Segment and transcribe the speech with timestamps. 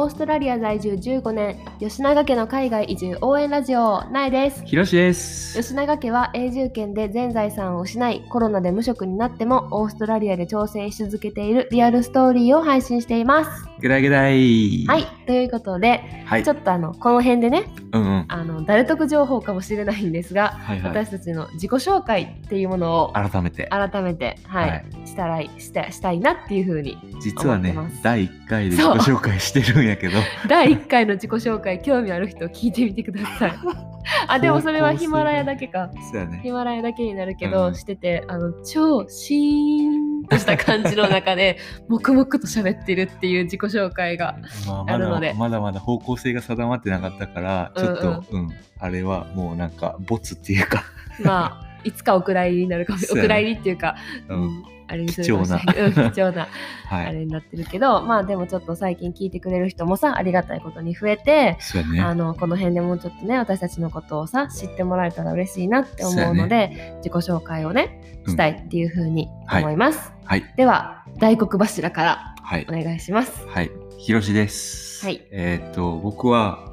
[0.00, 1.69] オーストラリア在住15年。
[1.80, 5.56] 吉永家の海外移住応援ラジオなえですひろしです。
[5.58, 14.84] 吉永家は永住権で全財産を失いコロナで無職になってもオーストラリアで挑戦し続けているリアルストーリーを配信していますぐだぐだい。
[14.84, 15.06] はい。
[15.26, 16.44] ということで、はい。
[16.44, 18.24] ちょっとあのこの辺でねうんうん。
[18.28, 20.90] あの誰得情報かもしれないんですが、はいはい。
[20.90, 23.68] 私たちの自己紹介っていうものを改めて。
[23.68, 30.14] 改めて、はいはいしたらいしたしたいなっていうふうに実はね第1回で自己紹介してるんやけど、
[30.48, 33.52] 第1回の自己紹介興味ある人聞いてみてください。
[34.26, 35.88] あでもそれはヒマラヤだけか。
[35.88, 36.40] ね。
[36.42, 39.90] ヒマラヤだけになるけど、うんしててあの超シー
[40.22, 45.28] ンとした感じの中で 黙々と喋ってるっていう自己紹介がまあ、まあるので。
[45.28, 50.84] だまだまだ方向性が定まってなかったから、ちょっと、うん、あれはもうなんか、ボツっていうか、
[51.22, 52.98] まあいつかお蔵入りになるかも。
[53.00, 53.06] ね。
[53.10, 53.96] お蔵入りっていうか、
[54.28, 56.48] ううんん、あれにするかもしれない貴重なうん貴重な
[56.86, 57.06] はい。
[57.06, 62.00] あれになってるけど、まあでもちょっと最近聞いてくれる人もさありがたいことに増えて、そうやね。
[62.00, 70.44] あのこの辺でもうちょっとね私たちのことをさ知ってもらえたら嬉しいなって思うので、自己紹介をねしたいっていうふうに思います、はい。
[70.56, 72.72] では大黒柱からはいお。
[72.72, 73.70] 願いしますはい。
[73.98, 75.04] ひろしです。
[75.04, 76.69] はいえーっと、僕は、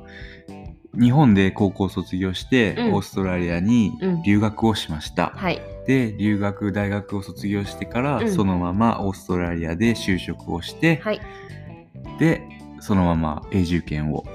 [0.99, 2.93] 日本で高校卒業して、うん。
[2.93, 4.21] オーストラリアにうん。
[4.23, 5.31] 留学をしました。
[5.35, 5.61] はい。
[5.85, 8.31] で留学大学を卒業してから、うん。
[8.31, 11.21] そのままオーストラリアで就職をして、はい。
[12.19, 12.41] で
[12.79, 14.25] そのまま永住権を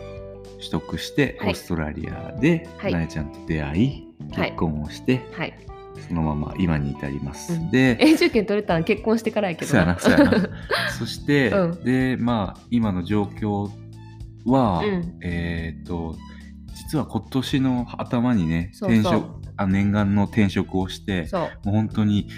[0.58, 1.50] 取得して、はい。
[1.50, 2.92] オーストラリアで、はい。
[2.92, 4.50] なえちゃんと出会いはい。
[4.50, 5.54] 結婚をして、はい。
[6.08, 7.54] そのまま今に至ります。
[7.54, 7.70] うん。
[7.70, 10.32] で永住権取れたの結婚してからやけどそうやなそうやな。
[10.98, 11.84] そして、うん。
[11.84, 13.70] でまあ今の状況
[14.44, 15.18] は、うん。
[15.22, 16.16] えっ、と
[16.92, 19.24] 実は今年の頭にね転職
[19.56, 21.40] あ念願の転職をしてそう。
[21.64, 22.28] もう本当に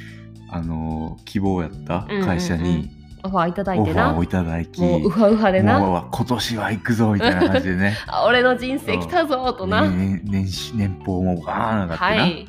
[0.48, 2.66] あの希望やった会社うんうん。
[2.66, 2.90] うんに
[3.24, 5.80] オファーいただいオファてなーをいただき、もうウハウハでな。
[5.80, 7.96] もう今年は行くぞみたいな感じでね。
[8.06, 12.46] あ俺の人生来たぞとな、年年始年俸もガーン上がってな、はい。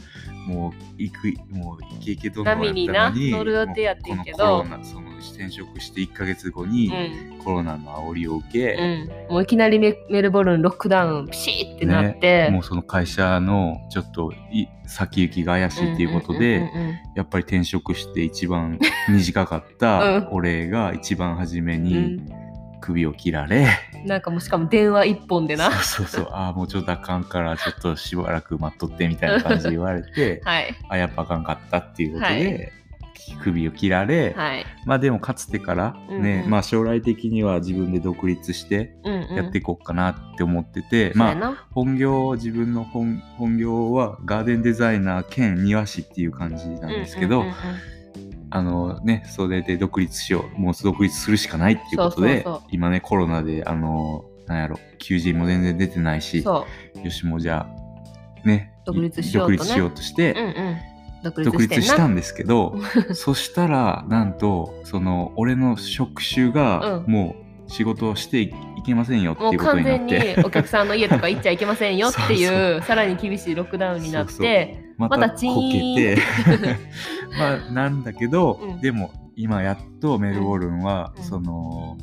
[0.48, 4.66] もう行くもうイケイケどんどん波にな乗る予定やってんけど。
[4.84, 7.40] その転職して1か月後にうん。
[7.46, 18.78] コロナの煽りを受け、うん、もういきなりメメルボルンロックダウンピシーってなって、もうその会社のちょっとい先行きが怪しいっていうことで、うんうんうんうんやっぱり転職して一番
[19.08, 22.46] 短かっ うたん俺が一番初めうにん。
[22.82, 23.68] 首を切られ、
[24.06, 25.72] なんかもうしかも電話一本でな。
[25.72, 26.34] そうそうそう。
[26.34, 30.76] ああもうちょっとあかんからちょっとしばらく待っとってみたいな感じで言われて はい。
[30.90, 32.72] あやっぱあかんかったっていうことはで、
[33.44, 36.50] 首を切られ、はい、まあでもかつてからね、うんうん。
[36.50, 41.68] まあ将来的には自分で独立してうんうん、やっていこうかなって思ってて、そうやまあな。
[41.72, 47.56] 本業自分の本本業はガーデンデザイナー兼庭師っていう感じなんですけど、うんうんうん
[48.52, 56.66] あのねそれで独立しようもう独立するしかないっていうことで今ねコロナであのなんやろ求人も全然出てないしそ
[57.04, 60.78] よしもうじゃあね独立しようとしようとして、う、うんうん、
[61.32, 62.76] 独立独したんですけど
[63.14, 67.12] そしたらなんとその俺の職種がうん。
[67.12, 68.54] もう仕事をしてい
[68.86, 70.20] けませんよってもいううこと完になって。
[70.20, 75.36] 全にお客さんの家とか行っちゃいけませんよっていう さらに厳しいロックダウンになってままたこ
[75.72, 76.18] けて。
[77.38, 78.82] まあなんだけど、うん。
[78.82, 81.24] でも今やっとメルボルンは、うん。
[81.24, 81.98] その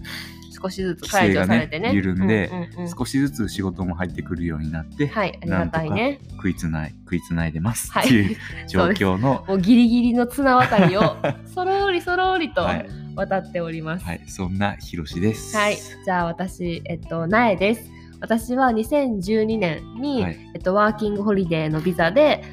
[0.63, 1.89] 少しずつ解除されてね。
[1.89, 2.89] ね緩んでうんうんうん。
[2.89, 6.21] 少しずつ仕事も入ってくるようになって、はいありがたいね。
[6.37, 7.91] 食いつない食いつないでます。
[7.93, 8.07] はい。
[8.07, 8.37] っていう
[8.69, 11.17] 状況の、もうギリギリの綱渡りを
[11.53, 12.87] そろりそろりとはい。
[13.15, 14.07] 渡っております。
[14.07, 15.57] はい、そんなひろしです。
[15.57, 17.91] はい、じゃあ私、えっと、苗です。
[18.21, 20.39] 私は2012年に、はい。
[20.55, 22.45] えっと、ワーキングホリデーのビザで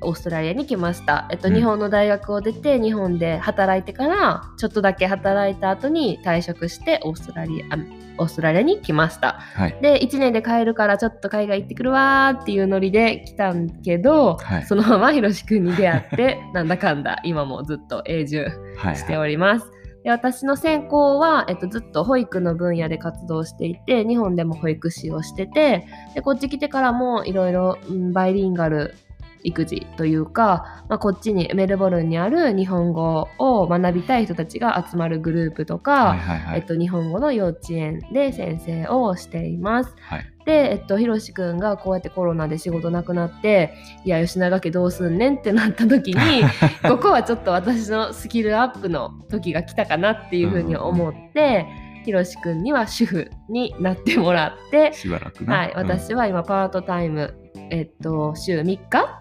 [0.00, 1.28] オーストラリアに来ました。
[1.30, 7.78] えっと、うん日本の大学を出て日本で働いてからちょっとだけ働いた後に退職してオーストラリアあ
[8.18, 9.40] オーストラリアに来ました。
[9.54, 18.46] はいで1年で帰るからちょっと海外行ってくるわーっていうノリで来たんけど、はいそのままひろしくんに出会って なんだかんだ今もずっと永住
[18.76, 19.76] はいしております。
[20.06, 28.94] で私の専攻は、えっと、ずっと保育の分野で活動していて日本でも保育士をしててでこっち来てからもいろいろうんバイリンガル
[29.46, 39.94] 育児というか、まあ、こっちにメルボルンにある日本語を学びたい人たちが集まるグループとか、はいはいはいえっと、日本語の幼稚園で先生をしています。
[40.00, 46.44] はいで、えっと、ひろしくんがこうやってコロナで仕事なくなって、いや、吉永家どうすんねんってなった時に、
[46.88, 51.66] ここはちょっと私のスキルアップの時が来たかなっていうふうに思って、
[52.04, 55.56] ひろしくんには主婦になってもらって、しばらくな。
[55.56, 57.34] はい、うん私は今パートタイム、
[57.70, 59.15] えっと、週3日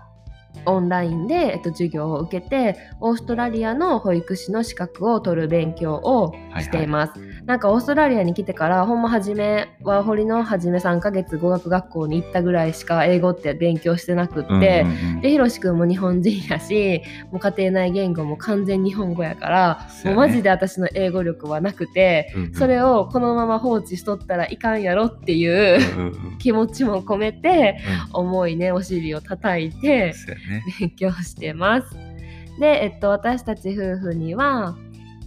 [0.65, 7.13] オンラインで、えっと、授業を受けてオーストラリアの保育士の資格を取る勉強をしています。
[7.45, 15.21] なんかオーストラリアに来てからほんま初めワーホリの初め3ヶ月語学学校に行ったぐらいしか英語って勉強してなくって、うんうんうん。
[15.21, 20.09] でひろしくんも日本人やし もう家庭内言語も完全日本語やからね。
[20.09, 22.53] もうマジで私の英語力はなくて、うんうん。
[22.53, 27.77] それをこのまま放置しとったらいかんやろっていううん気持ちも込めて
[28.13, 28.25] うん。
[28.25, 30.13] 重いねお尻を叩いて
[30.79, 31.95] 勉強してます。
[32.59, 34.75] で、えっと、私たち夫婦には、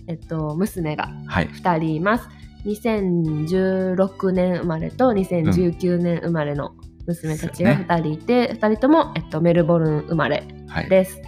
[0.09, 1.49] えっと、娘がはい。
[1.49, 2.29] 2人います。
[2.65, 6.73] 2016年生まれと2019年生まれの
[7.07, 10.89] 娘たちが2人いて、2人とも、えっと、メルボルン生まれはい。
[10.89, 11.21] です。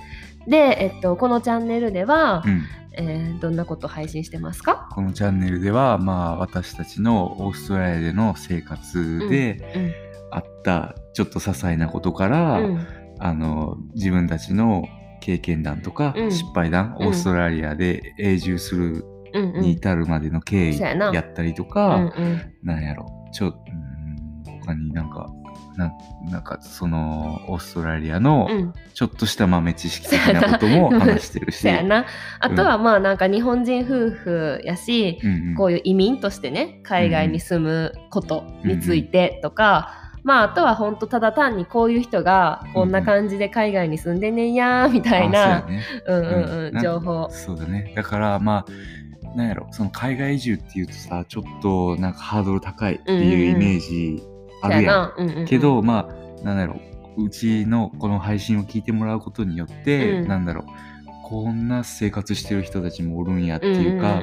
[0.49, 2.63] で、えっと、このチャンネルでは、うん。
[2.95, 4.89] えーどんなことを配信してますか？
[4.93, 9.93] このチャンネルでは、まあ、私たちのオーストラリアでの生活でうん。
[10.33, 12.87] あったちょっと些細なことから、うん。
[13.21, 14.85] あの自分たちの
[15.21, 16.31] 経験談とか、うん。
[16.33, 17.07] 失敗談、うん。
[17.09, 19.61] オーストラリアで永住するうんうん。
[19.61, 22.41] に至るまでの経緯やったりとうか、んうん。
[22.63, 23.07] なんやろ。
[23.33, 25.31] ちょうーん他になんか
[25.77, 25.93] な
[26.31, 28.73] なんかそのオーストラリアのうん。
[28.93, 35.55] ちょっとした豆知識的なことも 話してるし、あとはまあなんか日本人夫婦やし、うんうん。
[35.55, 45.67] こういう移民としてね海外に住むことについてとか、まああとは本当ただ単にこういう人がこんな感じで海外に住んでんねんやーみたいあな、
[46.07, 47.29] そうんうんうん情報。
[47.31, 47.93] そうだね。
[47.97, 54.23] だからまあなんやろその海外移住っていうとさちょっとなんかハードル高いっていうイメージ
[54.63, 55.47] あるやん,、んうんうん。
[55.47, 56.81] けどまあなんだろ
[57.17, 60.29] ううちのこの配信を聞いてもらうことによって、うん。
[60.29, 60.65] なんだろ
[61.00, 61.00] う
[61.31, 64.21] こんな生活してる人たちもおるんやっていうか,、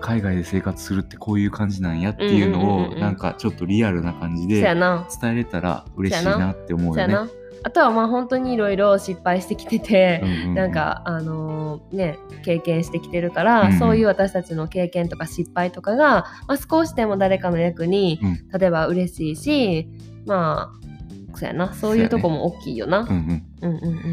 [0.00, 7.16] 海外で生活するってこういう感じなんやっていうのを、なんかちょっとリアルな感じで伝えれたら嬉しいなって思うよね。
[7.62, 10.22] あとはまあ本当にいろいろ失敗してきてて、
[10.54, 13.78] なんかあのーね経験してきてるから、うんうん。
[13.80, 18.48] そういう私たちの経験とか失敗とかが、まあ、少しでも誰かの役にうん。
[18.56, 19.88] 例えば嬉しいし
[20.26, 21.74] まあそうやな。
[21.74, 23.06] そういうとこも大きいよな。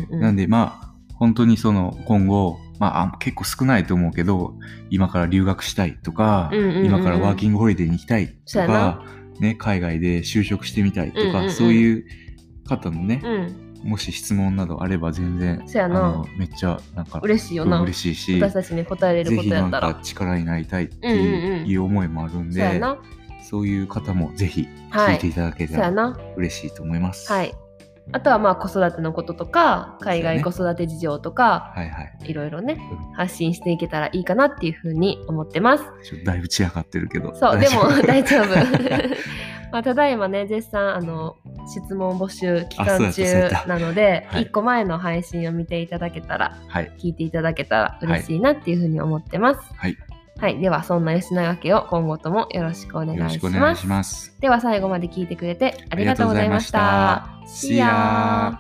[0.10, 0.87] なんでまあ
[1.18, 4.54] 本当にその今後、まあ、あ結構少ないと思うけど
[4.90, 6.86] 今から留学したいとか、うんうんうんうん。
[6.86, 9.04] 今からワーキングホリデーに行きたいとか、
[9.40, 11.52] ね、海外で就職してみたいとか、うんうんうん。
[11.52, 12.06] そういう
[12.68, 13.90] 方のね、うん。
[13.90, 17.82] もし質問などあれば全然あのめっちゃなんか嬉しいよな。
[17.82, 19.94] 嬉しいし私たちに答えれるこぜひなんとやったら。
[19.96, 22.98] か力になりたいってうんうんいう,、思いもあるんでそうやな。
[23.42, 25.16] そういう方もぜひはい。
[25.16, 27.32] 聞いていただけたら嬉しいと思います。
[27.32, 27.67] はい
[28.14, 32.14] あとはまあ子育てのこととか海外子育て事情とか、はいはい。
[32.26, 32.78] いろいろね
[33.10, 33.14] うん。
[33.14, 35.84] 発信していけたらいいかなっていうふうに思ってます。
[36.24, 38.48] だいぶ散らかってるけどそう、でも大丈夫。
[38.54, 39.08] 夫
[39.72, 41.36] まあ、ただいまね、絶賛あの
[41.68, 44.44] 質問募集期間中なので、はい。
[44.46, 46.92] 1個前の配信を見ていただけたら、はい。
[46.98, 49.74] 聞いていただけたら嬉しいなっていうふうに思ってます。
[49.76, 49.98] はい
[50.40, 53.88] はい、ではそんな吉永家を今後ともよろしくお願いします。
[53.88, 57.28] ますでは最後まで聞いてくれてありがとうございました。
[57.48, 58.60] See ya!